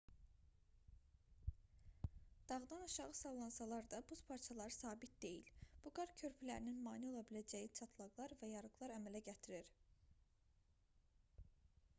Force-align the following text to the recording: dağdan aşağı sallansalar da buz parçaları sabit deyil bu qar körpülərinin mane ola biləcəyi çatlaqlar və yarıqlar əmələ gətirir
dağdan 2.49 2.81
aşağı 2.85 3.13
sallansalar 3.13 3.91
da 3.91 4.03
buz 4.11 4.23
parçaları 4.27 4.71
sabit 4.77 5.21
deyil 5.23 5.49
bu 5.85 5.93
qar 6.01 6.15
körpülərinin 6.23 6.81
mane 6.89 7.11
ola 7.13 7.25
biləcəyi 7.31 7.71
çatlaqlar 7.83 8.37
və 8.43 8.53
yarıqlar 8.55 8.95
əmələ 8.99 9.25
gətirir 9.31 9.71